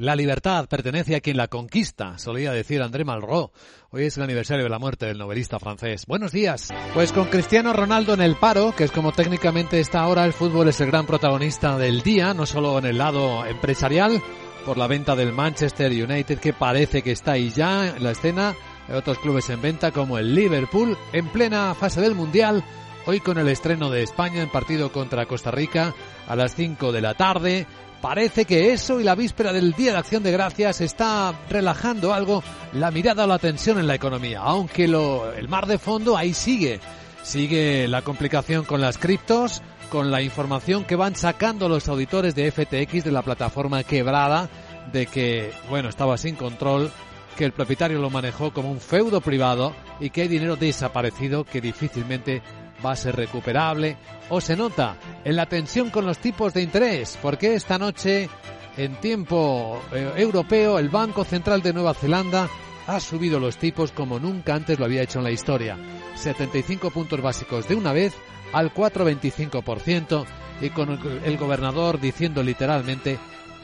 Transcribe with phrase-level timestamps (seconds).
[0.00, 3.50] La libertad pertenece a quien la conquista, solía decir André Malraux.
[3.90, 6.06] Hoy es el aniversario de la muerte del novelista francés.
[6.06, 6.68] Buenos días.
[6.94, 10.68] Pues con Cristiano Ronaldo en el paro, que es como técnicamente está ahora, el fútbol
[10.68, 14.22] es el gran protagonista del día, no solo en el lado empresarial,
[14.64, 18.54] por la venta del Manchester United, que parece que está ahí ya en la escena,
[18.86, 22.62] hay otros clubes en venta como el Liverpool, en plena fase del Mundial,
[23.04, 25.92] hoy con el estreno de España en partido contra Costa Rica
[26.28, 27.66] a las 5 de la tarde.
[28.00, 32.44] Parece que eso y la víspera del Día de Acción de Gracias está relajando algo
[32.72, 36.78] la mirada o la tensión en la economía, aunque el mar de fondo ahí sigue.
[37.24, 42.52] Sigue la complicación con las criptos, con la información que van sacando los auditores de
[42.52, 44.48] FTX de la plataforma quebrada,
[44.92, 46.92] de que, bueno, estaba sin control,
[47.36, 51.60] que el propietario lo manejó como un feudo privado y que hay dinero desaparecido que
[51.60, 52.42] difícilmente
[52.84, 53.96] va a ser recuperable
[54.28, 58.28] o se nota en la tensión con los tipos de interés, porque esta noche
[58.76, 62.48] en tiempo eh, europeo el Banco Central de Nueva Zelanda
[62.86, 65.76] ha subido los tipos como nunca antes lo había hecho en la historia.
[66.14, 68.14] 75 puntos básicos de una vez
[68.52, 70.24] al 4,25%
[70.60, 73.18] y con el gobernador diciendo literalmente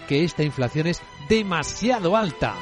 [0.07, 2.55] que esta inflación es demasiado alta.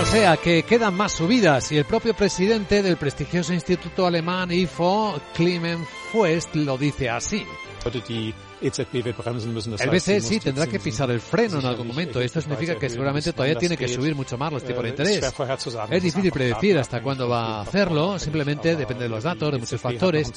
[0.00, 5.20] O sea que quedan más subidas y el propio presidente del prestigioso instituto alemán IFO,
[5.34, 7.44] Clement Fuest, lo dice así.
[9.78, 12.18] El BCE sí tendrá que pisar el freno en algún momento.
[12.18, 15.32] Esto significa que seguramente todavía tiene que subir mucho más los tipos de interés.
[15.90, 18.18] Es difícil predecir hasta cuándo va a hacerlo.
[18.18, 20.32] Simplemente depende de los datos, de muchos factores.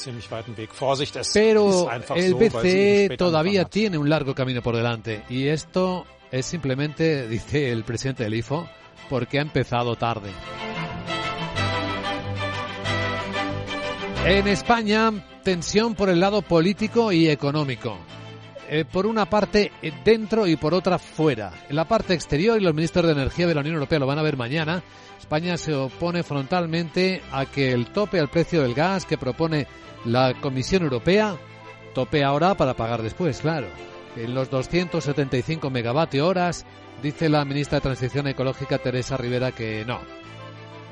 [1.34, 5.24] Pero el BCE todavía tiene un largo camino por delante.
[5.30, 8.68] Y esto es simplemente, dice el presidente del IFO,
[9.10, 10.32] porque ha empezado tarde.
[14.26, 15.12] En España,
[15.44, 17.98] tensión por el lado político y económico.
[18.70, 21.52] Eh, por una parte eh, dentro y por otra fuera.
[21.70, 24.18] En la parte exterior, y los ministros de Energía de la Unión Europea lo van
[24.18, 24.82] a ver mañana,
[25.20, 29.68] España se opone frontalmente a que el tope al precio del gas que propone
[30.06, 31.38] la Comisión Europea,
[31.94, 33.68] tope ahora para pagar después, claro.
[34.16, 36.66] En los 275 megavatios horas
[37.04, 40.00] Dice la ministra de Transición Ecológica, Teresa Rivera, que no.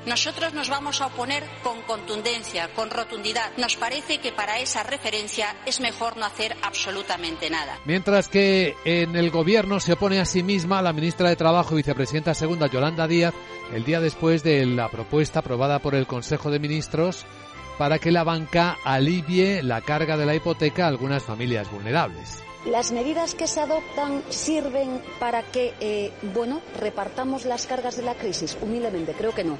[0.04, 3.56] Nosotros nos vamos a oponer con contundencia, con rotundidad.
[3.56, 7.78] Nos parece que para esa referencia es mejor no hacer absolutamente nada.
[7.86, 11.76] Mientras que en el gobierno se opone a sí misma la ministra de Trabajo y
[11.78, 13.32] vicepresidenta segunda Yolanda Díaz
[13.72, 17.24] el día después de la propuesta aprobada por el Consejo de Ministros
[17.78, 22.42] para que la banca alivie la carga de la hipoteca a algunas familias vulnerables.
[22.66, 28.14] ¿Las medidas que se adoptan sirven para que, eh, bueno, repartamos las cargas de la
[28.14, 28.56] crisis?
[28.60, 29.58] Humildemente, creo que no.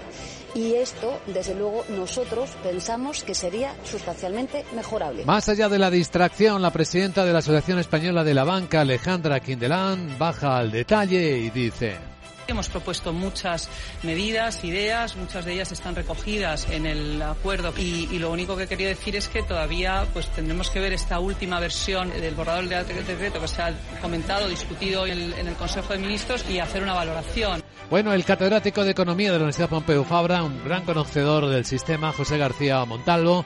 [0.54, 5.24] Y esto, desde luego, nosotros pensamos que sería sustancialmente mejorable.
[5.24, 9.40] Más allá de la distracción, la presidenta de la Asociación Española de la Banca, Alejandra
[9.40, 12.12] Quindelán, baja al detalle y dice.
[12.48, 13.68] Hemos propuesto muchas
[14.02, 18.88] medidas, ideas, muchas de ellas están recogidas en el acuerdo y, lo único que quería
[18.88, 23.40] decir es que todavía pues tendremos que ver esta última versión del borrador del decreto
[23.40, 27.62] que se ha comentado, discutido en el, Consejo de Ministros y hacer una valoración.
[27.90, 32.12] Bueno, el catedrático de Economía de la Universidad Pompeu Fabra, un gran conocedor del sistema,
[32.12, 33.44] José García Montalvo,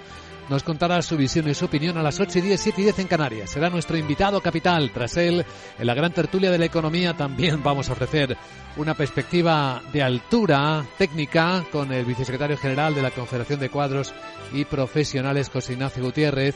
[0.48, 2.98] nos contará su visión y su opinión a las 8 y 10, 7 y 10
[3.00, 3.50] en Canarias.
[3.50, 4.90] Será nuestro invitado capital.
[4.92, 5.44] Tras él,
[5.78, 8.36] en la gran tertulia de la economía también vamos a ofrecer
[8.76, 14.14] una perspectiva de altura técnica con el vicesecretario general de la Confederación de Cuadros
[14.52, 16.54] y Profesionales, José Ignacio Gutiérrez,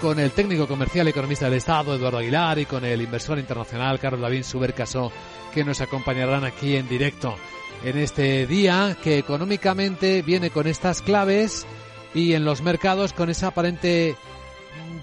[0.00, 3.98] con el técnico comercial y economista del Estado, Eduardo Aguilar, y con el inversor internacional,
[3.98, 5.12] Carlos David Subercaso,
[5.52, 7.36] que nos acompañarán aquí en directo
[7.84, 11.66] en este día que económicamente viene con estas claves
[12.14, 14.16] y en los mercados con ese aparente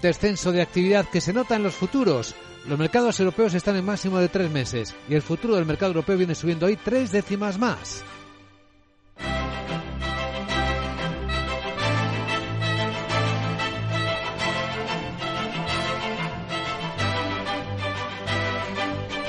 [0.00, 2.34] descenso de actividad que se nota en los futuros.
[2.68, 6.16] Los mercados europeos están en máximo de tres meses y el futuro del mercado europeo
[6.16, 8.02] viene subiendo hoy tres décimas más.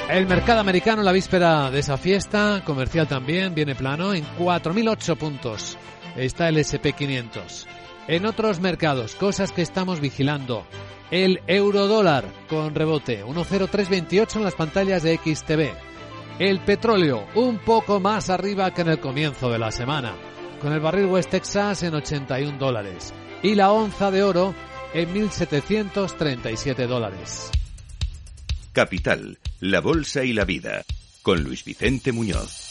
[0.09, 5.77] El mercado americano, la víspera de esa fiesta comercial también, viene plano en 4.008 puntos
[6.17, 7.65] está el SP500.
[8.07, 10.65] En otros mercados, cosas que estamos vigilando.
[11.11, 15.71] El eurodólar con rebote, 10328 en las pantallas de XTV.
[16.39, 20.15] El petróleo, un poco más arriba que en el comienzo de la semana,
[20.61, 23.13] con el barril West Texas en 81 dólares.
[23.43, 24.53] Y la onza de oro
[24.93, 27.51] en 1.737 dólares.
[28.73, 30.83] Capital, la Bolsa y la Vida,
[31.23, 32.66] con Luis Vicente Muñoz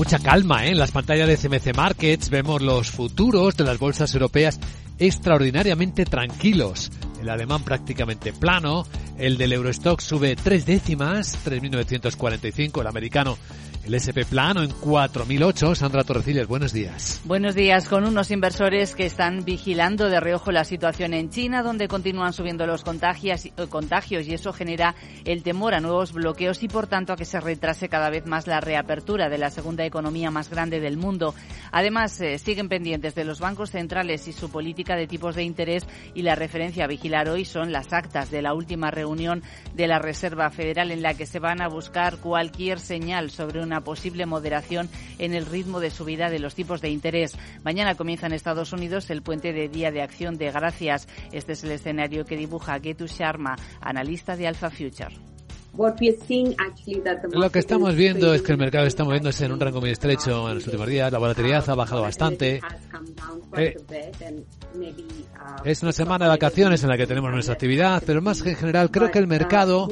[0.00, 0.70] mucha calma ¿eh?
[0.70, 2.30] en las pantallas de CMC Markets.
[2.30, 4.58] Vemos los futuros de las bolsas europeas
[4.98, 6.90] extraordinariamente tranquilos.
[7.20, 8.86] El alemán prácticamente plano,
[9.20, 12.80] El del Eurostock sube tres décimas, 3.945.
[12.80, 13.36] El americano
[13.84, 15.74] el SP plano en 4.008.
[15.74, 17.20] Sandra Torrecillas, buenos días.
[17.24, 17.88] Buenos días.
[17.88, 22.66] Con unos inversores que están vigilando de reojo la situación en China, donde continúan subiendo
[22.66, 24.94] los contagios, eh, contagios y eso genera
[25.24, 28.46] el temor a nuevos bloqueos y, por tanto, a que se retrase cada vez más
[28.46, 31.34] la reapertura de la segunda economía más grande del mundo.
[31.72, 35.86] Además, eh, siguen pendientes de los bancos centrales y su política de tipos de interés
[36.14, 39.98] y la referencia a vigilar hoy son las actas de la última reunión de la
[39.98, 44.88] Reserva Federal en la que se van a buscar cualquier señal sobre una posible moderación
[45.18, 47.36] en el ritmo de subida de los tipos de interés.
[47.64, 51.08] Mañana comienza en Estados Unidos el puente de Día de Acción de Gracias.
[51.32, 55.14] Este es el escenario que dibuja Getu Sharma, analista de Alpha Future.
[57.32, 60.48] Lo que estamos viendo es que el mercado está moviéndose en un rango muy estrecho
[60.48, 61.12] en los últimos días.
[61.12, 62.60] La volatilidad ha bajado bastante.
[63.56, 63.76] Eh,
[65.64, 68.90] es una semana de vacaciones en la que tenemos nuestra actividad, pero más en general
[68.90, 69.88] creo que el mercado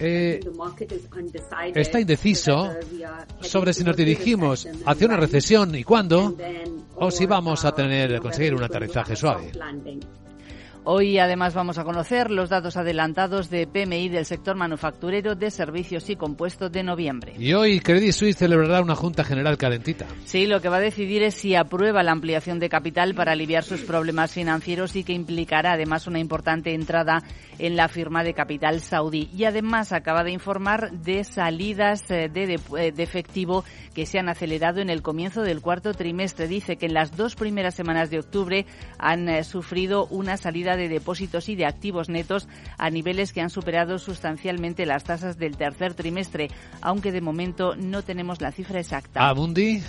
[0.00, 0.40] eh,
[1.74, 2.70] está indeciso
[3.40, 6.36] sobre si nos dirigimos hacia una recesión y cuándo,
[6.96, 9.52] o si vamos a tener conseguir un aterrizaje suave.
[10.84, 16.08] Hoy además vamos a conocer los datos adelantados de PMI del sector manufacturero de servicios
[16.08, 17.34] y compuestos de noviembre.
[17.38, 20.06] Y hoy Credit Suisse celebrará una junta general calentita.
[20.24, 23.64] Sí, lo que va a decidir es si aprueba la ampliación de capital para aliviar
[23.64, 27.22] sus problemas financieros y que implicará además una importante entrada
[27.58, 29.28] en la firma de capital saudí.
[29.36, 33.64] Y además acaba de informar de salidas eh, de, eh, de efectivo
[33.94, 36.48] que se han acelerado en el comienzo del cuarto trimestre.
[36.48, 38.66] Dice que en las dos primeras semanas de octubre
[38.98, 43.50] han eh, sufrido una salida de depósitos y de activos netos a niveles que han
[43.50, 46.48] superado sustancialmente las tasas del tercer trimestre,
[46.80, 49.32] aunque de momento no tenemos la cifra exacta.
[49.34, 49.82] Mundi.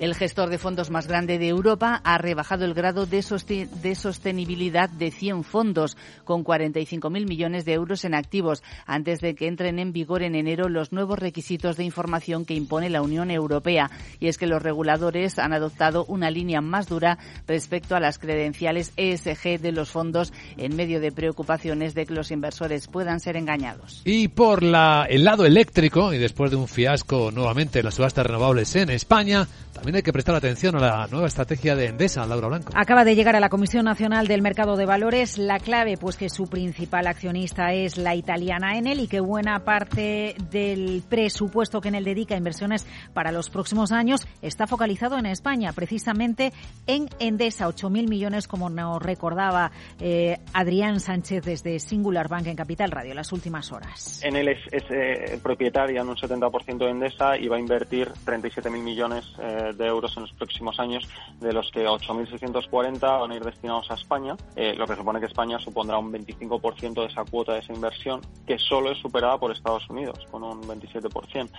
[0.00, 5.10] El gestor de fondos más grande de Europa ha rebajado el grado de, sostenibilidad de
[5.10, 10.22] 100 fondos, con 45.000 millones de euros en activos, antes de que entren en vigor
[10.22, 13.90] en enero los nuevos requisitos de información que impone la Unión Europea.
[14.20, 18.94] Y es que los reguladores han adoptado una línea más dura respecto a las credenciales
[18.96, 24.00] ESG de los fondos en medio de preocupaciones de que los inversores puedan ser engañados.
[24.06, 28.74] Y por el lado eléctrico, y después de un fiasco nuevamente en las subastas renovables
[28.76, 32.72] en España, también hay que prestar atención a la nueva estrategia de Endesa, Laura Blanco.
[32.74, 36.28] Acaba de llegar a la Comisión Nacional del Mercado de Valores la clave, pues que
[36.28, 42.04] su principal accionista es la italiana Enel y que buena parte del presupuesto que Enel
[42.04, 46.52] dedica a inversiones para los próximos años está focalizado en España, precisamente
[46.86, 52.90] en Endesa, 8.000 millones, como nos recordaba eh, Adrián Sánchez desde Singular Bank en Capital
[52.90, 54.20] Radio las últimas horas.
[54.24, 58.82] Enel es, es eh, propietaria en un 70% de Endesa y va a invertir 37.000
[58.82, 61.08] millones eh, de euros en los próximos años,
[61.40, 65.26] de los que 8.640 van a ir destinados a España, eh, lo que supone que
[65.26, 69.52] España supondrá un 25% de esa cuota de esa inversión, que solo es superada por
[69.52, 71.50] Estados Unidos, con un 27%.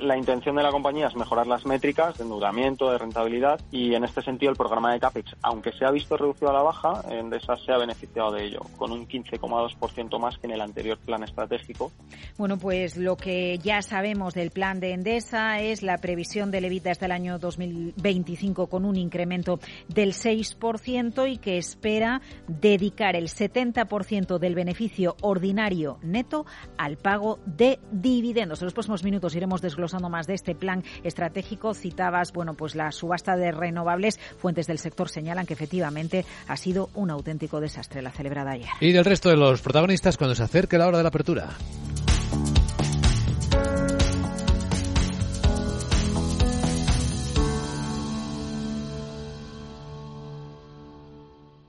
[0.00, 4.04] La intención de la compañía es mejorar las métricas de endeudamiento, de rentabilidad, y en
[4.04, 7.56] este sentido el programa de CAPEX, aunque se ha visto reducido a la baja, Endesa
[7.56, 11.92] se ha beneficiado de ello, con un 15,2% más que en el anterior plan estratégico.
[12.38, 16.90] Bueno, pues lo que ya sabemos del plan de Endesa es la previsión de levita
[16.90, 24.38] hasta el año 2025 con un incremento del 6% y que espera dedicar el 70%
[24.38, 26.46] del beneficio ordinario neto
[26.78, 28.62] al pago de dividendos.
[28.62, 31.74] En los próximos minutos iremos desglosando más de este plan estratégico.
[31.74, 34.18] Citabas, bueno, pues la subasta de renovables.
[34.38, 38.68] Fuentes del sector señalan que efectivamente ha sido un auténtico desastre la celebrada ayer.
[38.80, 41.50] Y del resto de los protagonistas cuando se acerque la hora de la apertura.